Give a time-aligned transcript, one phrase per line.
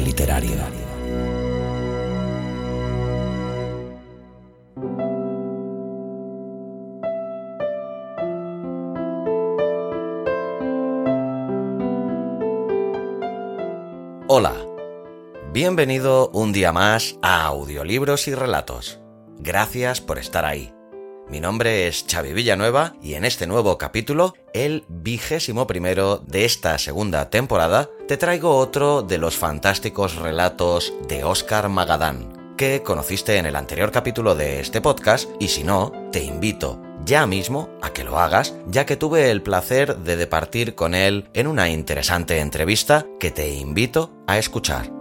[0.00, 0.56] Literario.
[14.28, 14.54] Hola,
[15.52, 19.00] bienvenido un día más a Audiolibros y Relatos.
[19.38, 20.72] Gracias por estar ahí.
[21.30, 26.76] Mi nombre es Xavi Villanueva y en este nuevo capítulo, el vigésimo primero de esta
[26.78, 33.46] segunda temporada, te traigo otro de los fantásticos relatos de Oscar Magadán, que conociste en
[33.46, 38.02] el anterior capítulo de este podcast y si no, te invito ya mismo a que
[38.02, 43.06] lo hagas, ya que tuve el placer de departir con él en una interesante entrevista
[43.20, 44.99] que te invito a escuchar.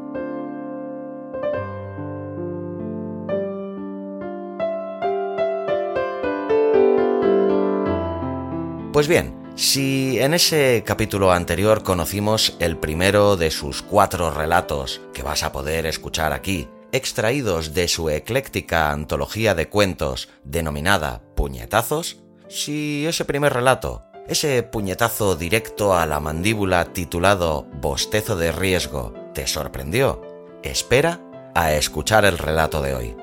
[9.00, 15.24] Pues bien, si en ese capítulo anterior conocimos el primero de sus cuatro relatos que
[15.24, 22.18] vas a poder escuchar aquí, extraídos de su ecléctica antología de cuentos denominada Puñetazos,
[22.50, 29.48] si ese primer relato, ese puñetazo directo a la mandíbula titulado Bostezo de riesgo, te
[29.48, 30.22] sorprendió,
[30.62, 31.22] espera
[31.56, 33.16] a escuchar el relato de hoy.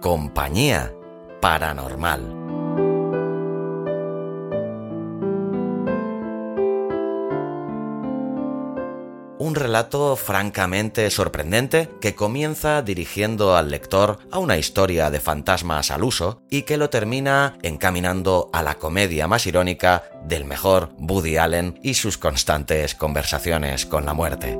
[0.00, 0.94] Compañía
[1.42, 2.59] Paranormal.
[9.60, 16.42] Relato francamente sorprendente que comienza dirigiendo al lector a una historia de fantasmas al uso
[16.50, 21.94] y que lo termina encaminando a la comedia más irónica del mejor Woody Allen y
[21.94, 24.58] sus constantes conversaciones con la muerte.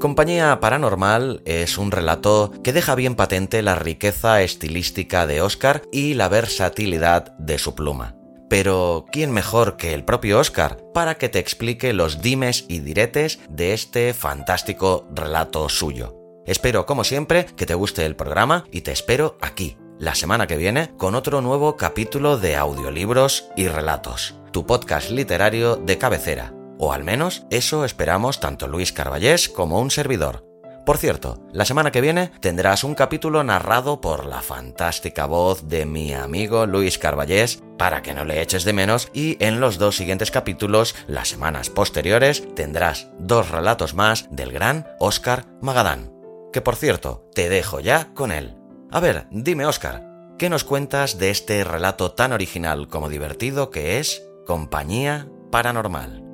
[0.00, 6.14] Compañía Paranormal es un relato que deja bien patente la riqueza estilística de Oscar y
[6.14, 8.17] la versatilidad de su pluma.
[8.48, 13.40] Pero, ¿quién mejor que el propio Oscar para que te explique los dimes y diretes
[13.48, 16.16] de este fantástico relato suyo?
[16.46, 20.56] Espero, como siempre, que te guste el programa y te espero aquí, la semana que
[20.56, 26.54] viene, con otro nuevo capítulo de audiolibros y relatos, tu podcast literario de cabecera.
[26.78, 30.47] O al menos eso esperamos tanto Luis Carballés como un servidor.
[30.88, 35.84] Por cierto, la semana que viene tendrás un capítulo narrado por la fantástica voz de
[35.84, 39.96] mi amigo Luis Carballés para que no le eches de menos y en los dos
[39.96, 46.10] siguientes capítulos, las semanas posteriores, tendrás dos relatos más del gran Oscar Magadán.
[46.54, 48.56] Que por cierto, te dejo ya con él.
[48.90, 53.98] A ver, dime Oscar, ¿qué nos cuentas de este relato tan original como divertido que
[53.98, 56.28] es Compañía Paranormal?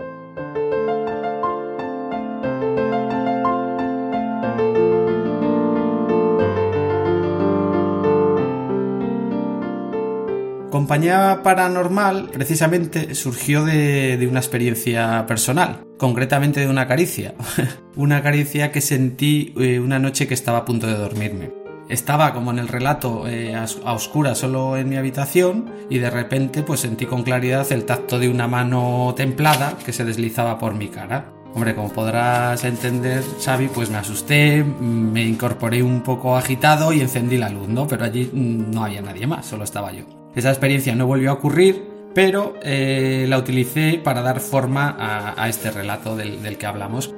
[10.74, 17.36] Compañía Paranormal precisamente surgió de, una experiencia personal, concretamente de una caricia.
[17.94, 21.52] una caricia que sentí eh, una noche que estaba a punto de dormirme.
[21.88, 26.64] Estaba como en el relato eh, a oscuras solo en mi habitación y de repente
[26.64, 30.88] pues sentí con claridad el tacto de una mano templada que se deslizaba por mi
[30.88, 31.30] cara.
[31.54, 37.36] Hombre, como podrás entender, Xavi, pues me asusté, me incorporé un poco agitado y encendí
[37.36, 37.86] la luz, ¿no?
[37.86, 40.23] Pero allí mm, no había nadie más, solo estaba yo.
[40.34, 41.82] Esa experiencia no volvió a ocurrir,
[42.14, 44.96] pero eh, la utilicé para dar forma
[45.36, 47.14] a, este relato del, que hablamos.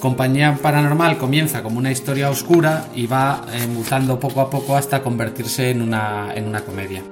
[0.00, 5.02] Compañía Paranormal comienza como una historia oscura y va eh, mutando poco a poco hasta
[5.02, 7.02] convertirse en una, en una comedia.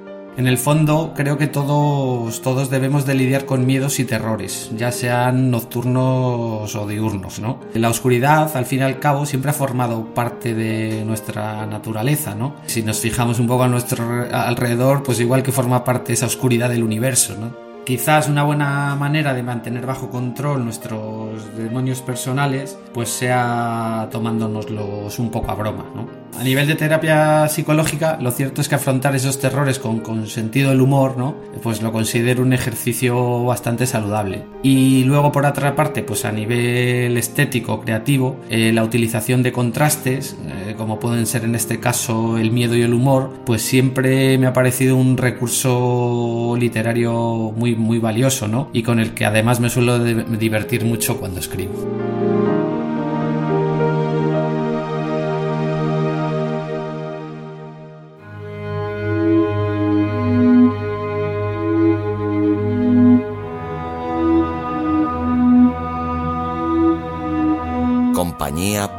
[0.41, 4.91] En el fondo, creo que todos, todos debemos de lidiar con miedos y terrores, ya
[4.91, 7.59] sean nocturnos o diurnos, ¿no?
[7.75, 12.55] La oscuridad, al fin y al cabo, siempre ha formado parte de nuestra naturaleza, ¿no?
[12.65, 16.71] Si nos fijamos un poco a nuestro alrededor, pues igual que forma parte esa oscuridad
[16.71, 17.55] del universo, ¿no?
[17.85, 25.29] Quizás una buena manera de mantener bajo control nuestros demonios personales, pues sea tomándonoslos un
[25.29, 26.20] poco a broma, ¿no?
[26.39, 30.69] A nivel de terapia psicológica, lo cierto es que afrontar esos terrores con, con, sentido
[30.69, 31.35] del humor, ¿no?
[31.61, 34.45] Pues lo considero un ejercicio bastante saludable.
[34.63, 40.35] Y luego, por otra parte, pues a nivel estético, creativo, eh, la utilización de contrastes,
[40.47, 44.47] eh, como pueden ser en este caso el miedo y el humor, pues siempre me
[44.47, 48.69] ha parecido un recurso literario muy, muy valioso, ¿no?
[48.73, 52.30] Y con el que además me suelo divertir mucho cuando escribo.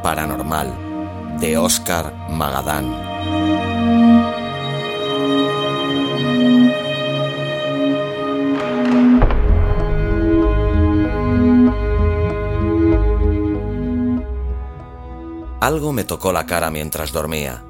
[0.02, 2.92] Paranormal de Oscar Magadán.
[15.60, 17.62] Algo me tocó la cara mientras dormía.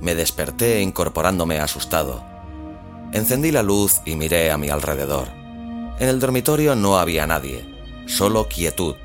[0.00, 2.24] Me desperté incorporándome asustado.
[3.12, 5.28] Encendí la luz y miré a mi alrededor.
[6.00, 7.72] En el dormitorio no había nadie,
[8.06, 8.96] solo quietud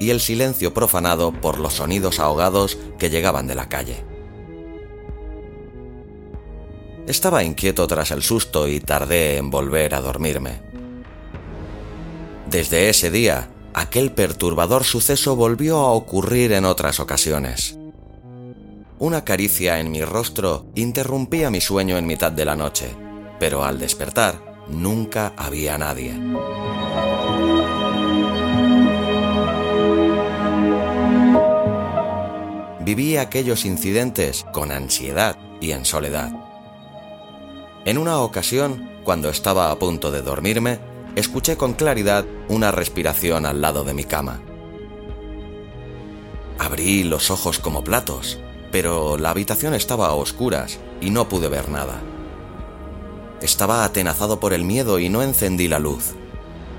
[0.00, 4.02] y el silencio profanado por los sonidos ahogados que llegaban de la calle.
[7.06, 10.62] Estaba inquieto tras el susto y tardé en volver a dormirme.
[12.48, 17.78] Desde ese día, aquel perturbador suceso volvió a ocurrir en otras ocasiones.
[18.98, 22.88] Una caricia en mi rostro interrumpía mi sueño en mitad de la noche,
[23.38, 26.14] pero al despertar nunca había nadie.
[32.94, 36.32] Viví aquellos incidentes con ansiedad y en soledad.
[37.84, 40.80] En una ocasión, cuando estaba a punto de dormirme,
[41.14, 44.40] escuché con claridad una respiración al lado de mi cama.
[46.58, 48.40] Abrí los ojos como platos,
[48.72, 52.02] pero la habitación estaba a oscuras y no pude ver nada.
[53.40, 56.14] Estaba atenazado por el miedo y no encendí la luz.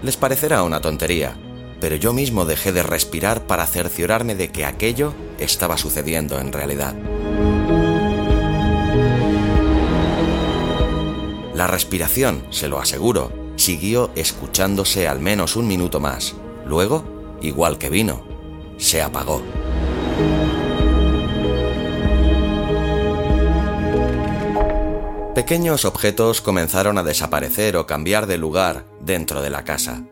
[0.04, 1.38] Les parecerá una tontería,
[1.80, 6.96] pero yo mismo dejé de respirar para cerciorarme de que aquello estaba sucediendo en realidad.
[11.54, 16.36] La respiración, se lo aseguro, siguió escuchándose al menos un minuto más.
[16.66, 17.04] Luego,
[17.42, 18.24] igual que vino,
[18.78, 19.42] se apagó.
[25.36, 30.04] Pequeños objetos comenzaron a desaparecer o cambiar de lugar dentro de la casa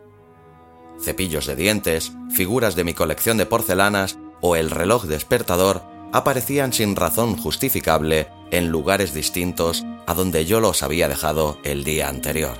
[1.00, 5.82] cepillos de dientes, figuras de mi colección de porcelanas o el reloj despertador
[6.12, 12.08] aparecían sin razón justificable en lugares distintos a donde yo los había dejado el día
[12.08, 12.58] anterior.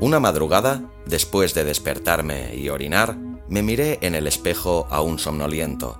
[0.00, 3.16] Una madrugada, después de despertarme y orinar,
[3.48, 5.98] me miré en el espejo aún somnoliento.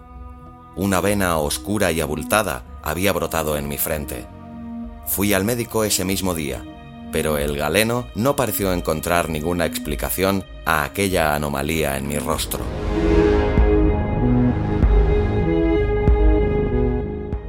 [0.75, 4.27] Una vena oscura y abultada había brotado en mi frente.
[5.07, 6.65] Fui al médico ese mismo día
[7.13, 12.65] pero el galeno no pareció encontrar ninguna explicación a aquella anomalía en mi rostro.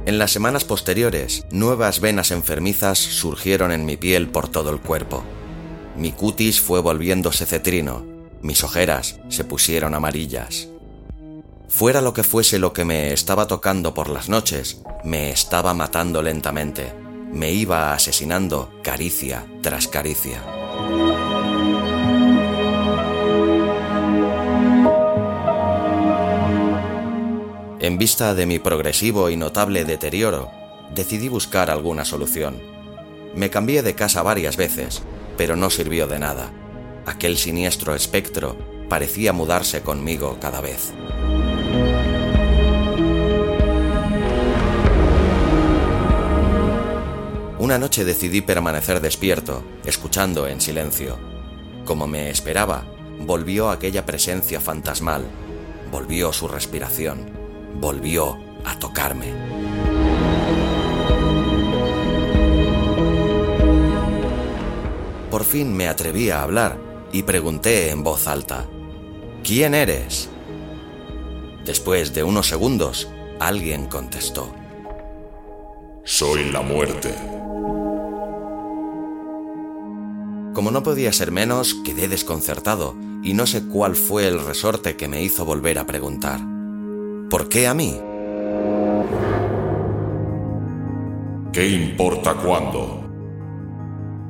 [0.06, 5.24] En las semanas posteriores, nuevas venas enfermizas surgieron en mi piel por todo el cuerpo.
[5.96, 8.04] Mi cutis fue volviéndose cetrino,
[8.42, 10.68] mis ojeras se pusieron amarillas.
[11.68, 16.22] Fuera lo que fuese lo que me estaba tocando por las noches, me estaba matando
[16.22, 17.03] lentamente
[17.34, 20.40] me iba asesinando caricia tras caricia.
[27.80, 30.50] En vista de mi progresivo y notable deterioro,
[30.94, 32.62] decidí buscar alguna solución.
[33.34, 35.02] Me cambié de casa varias veces,
[35.36, 36.50] pero no sirvió de nada.
[37.04, 38.56] Aquel siniestro espectro
[38.88, 40.94] parecía mudarse conmigo cada vez.
[47.64, 51.18] Una noche decidí permanecer despierto, escuchando en silencio.
[51.86, 52.84] Como me esperaba,
[53.20, 55.24] volvió aquella presencia fantasmal,
[55.90, 57.24] volvió su respiración,
[57.80, 59.32] volvió a tocarme.
[65.30, 66.78] Por fin me atreví a hablar
[67.12, 68.66] y pregunté en voz alta,
[69.42, 70.28] ¿Quién eres?
[71.64, 73.08] Después de unos segundos,
[73.40, 74.54] alguien contestó,
[76.04, 77.33] Soy la muerte.
[80.54, 82.94] Como no podía ser menos, quedé desconcertado
[83.24, 86.40] y no sé cuál fue el resorte que me hizo volver a preguntar.
[87.28, 88.00] ¿Por qué a mí?
[91.52, 93.02] ¿Qué importa cuándo?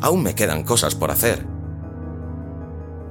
[0.00, 1.46] Aún me quedan cosas por hacer.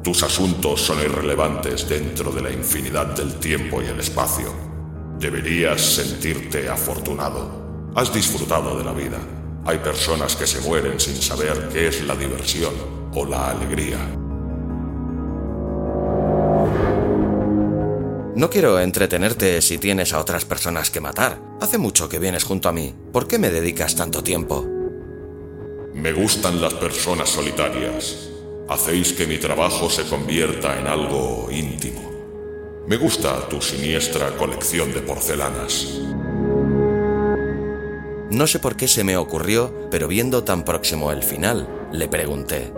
[0.04, 4.52] Tus asuntos son irrelevantes dentro de la infinidad del tiempo y el espacio.
[5.20, 7.92] Deberías sentirte afortunado.
[7.96, 9.20] Has disfrutado de la vida.
[9.66, 12.74] Hay personas que se mueren sin saber qué es la diversión
[13.14, 13.98] o la alegría.
[18.36, 21.40] No quiero entretenerte si tienes a otras personas que matar.
[21.62, 22.94] Hace mucho que vienes junto a mí.
[23.14, 24.68] ¿Por qué me dedicas tanto tiempo?
[25.94, 28.32] Me gustan las personas solitarias.
[28.68, 32.12] Hacéis que mi trabajo se convierta en algo íntimo.
[32.88, 36.02] Me gusta tu siniestra colección de porcelanas.
[38.34, 42.74] No sé por qué se me ocurrió, pero viendo tan próximo el final, le pregunté,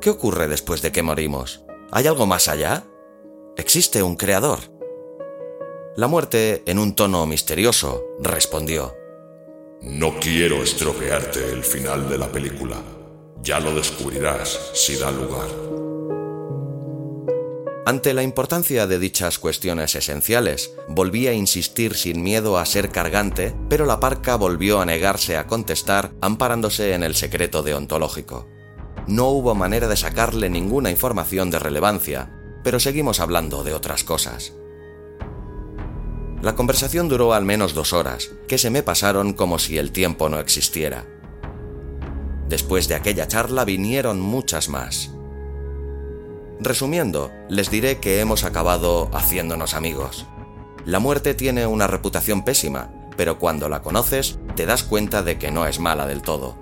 [0.00, 1.64] ¿qué ocurre después de que morimos?
[1.90, 2.84] ¿Hay algo más allá?
[3.56, 4.60] ¿Existe un creador?
[5.96, 8.94] La muerte, en un tono misterioso, respondió,
[9.80, 12.76] No quiero estropearte el final de la película.
[13.42, 15.48] Ya lo descubrirás si da lugar.
[17.86, 23.54] Ante la importancia de dichas cuestiones esenciales, volví a insistir sin miedo a ser cargante,
[23.68, 28.48] pero la parca volvió a negarse a contestar amparándose en el secreto deontológico.
[29.06, 32.32] No hubo manera de sacarle ninguna información de relevancia,
[32.64, 34.54] pero seguimos hablando de otras cosas.
[36.40, 40.30] La conversación duró al menos dos horas, que se me pasaron como si el tiempo
[40.30, 41.04] no existiera.
[42.48, 45.13] Después de aquella charla vinieron muchas más.
[46.60, 50.26] Resumiendo, les diré que hemos acabado haciéndonos amigos.
[50.84, 55.50] La muerte tiene una reputación pésima, pero cuando la conoces te das cuenta de que
[55.50, 56.56] no es mala del todo.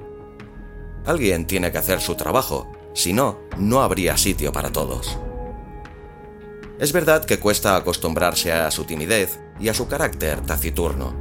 [1.05, 5.19] Alguien tiene que hacer su trabajo, si no, no habría sitio para todos.
[6.79, 11.15] Es verdad que cuesta acostumbrarse a su timidez y a su carácter taciturno.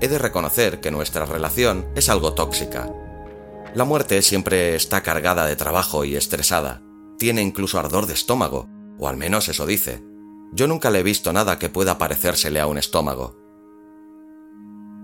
[0.00, 2.90] He de reconocer que nuestra relación es algo tóxica.
[3.74, 6.80] La muerte siempre está cargada de trabajo y estresada.
[7.18, 10.02] Tiene incluso ardor de estómago, o al menos eso dice.
[10.52, 13.36] Yo nunca le he visto nada que pueda parecérsele a un estómago.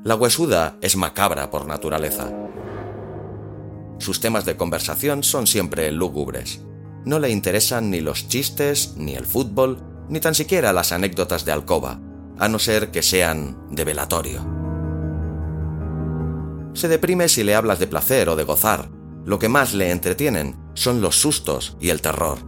[0.04, 2.32] La huesuda es macabra por naturaleza.
[3.98, 6.60] Sus temas de conversación son siempre lúgubres
[7.04, 9.78] no le interesan ni los chistes, ni el fútbol,
[10.08, 12.00] ni tan siquiera las anécdotas de alcoba,
[12.38, 14.40] a no ser que sean de velatorio.
[16.72, 18.90] Se deprime si le hablas de placer o de gozar.
[19.24, 22.38] Lo que más le entretienen son los sustos y el terror.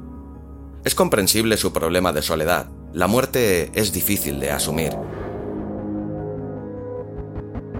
[0.84, 2.68] Es comprensible su problema de soledad.
[2.92, 4.96] La muerte es difícil de asumir.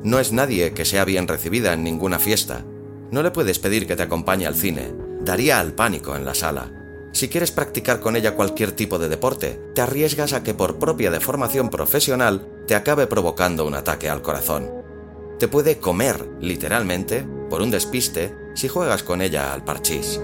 [0.02, 2.64] No es nadie que sea bien recibida en ninguna fiesta.
[3.10, 6.72] No le puedes pedir que te acompañe al cine, daría al pánico en la sala.
[7.12, 11.10] Si quieres practicar con ella cualquier tipo de deporte, te arriesgas a que por propia
[11.10, 14.70] deformación profesional te acabe provocando un ataque al corazón.
[15.38, 20.20] Te puede comer, literalmente, por un despiste, si juegas con ella al parchís.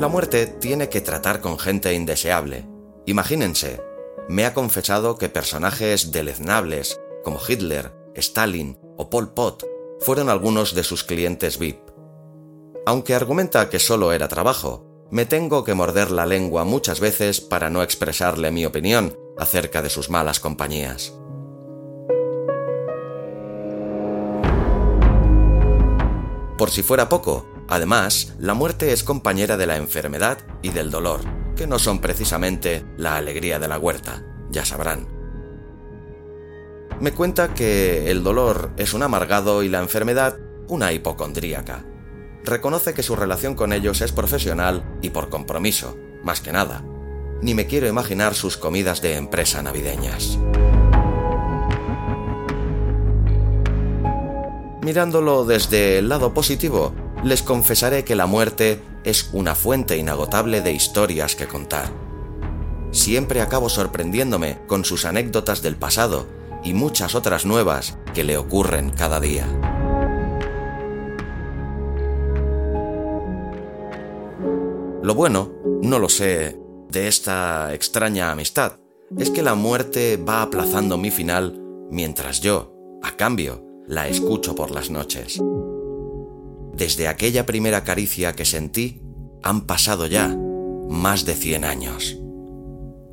[0.00, 2.66] La muerte tiene que tratar con gente indeseable.
[3.04, 3.82] Imagínense,
[4.30, 9.66] me ha confesado que personajes deleznables, como Hitler, Stalin o Pol Pot,
[10.00, 11.90] fueron algunos de sus clientes VIP.
[12.86, 17.68] Aunque argumenta que solo era trabajo, me tengo que morder la lengua muchas veces para
[17.68, 21.12] no expresarle mi opinión acerca de sus malas compañías.
[26.56, 31.20] Por si fuera poco, además, la muerte es compañera de la enfermedad y del dolor,
[31.56, 35.08] que no son precisamente la alegría de la huerta, ya sabrán.
[37.00, 41.86] Me cuenta que el dolor es un amargado y la enfermedad una hipocondríaca
[42.44, 46.84] reconoce que su relación con ellos es profesional y por compromiso, más que nada.
[47.42, 50.38] Ni me quiero imaginar sus comidas de empresa navideñas.
[54.82, 60.72] Mirándolo desde el lado positivo, les confesaré que la muerte es una fuente inagotable de
[60.72, 61.90] historias que contar.
[62.92, 66.26] Siempre acabo sorprendiéndome con sus anécdotas del pasado
[66.64, 69.46] y muchas otras nuevas que le ocurren cada día.
[75.02, 76.58] Lo bueno, no lo sé,
[76.90, 78.78] de esta extraña amistad,
[79.18, 81.58] es que la muerte va aplazando mi final
[81.90, 85.40] mientras yo, a cambio, la escucho por las noches.
[86.80, 89.02] Desde aquella primera caricia que sentí,
[89.42, 90.34] han pasado ya
[90.88, 92.16] más de 100 años.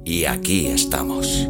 [0.05, 1.49] Y aquí estamos.